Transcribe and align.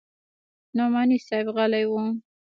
نعماني 0.75 1.17
صاحب 1.27 1.47
غلى 1.55 1.83
و. 1.91 1.93